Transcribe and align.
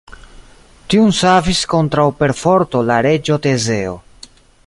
Tiun 0.93 1.13
savis 1.17 1.61
kontraŭ 1.75 2.07
perforto 2.23 2.83
la 2.89 2.99
reĝo 3.09 3.39
Tezeo. 3.47 3.95